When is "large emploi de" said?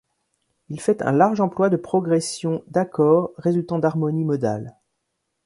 1.11-1.77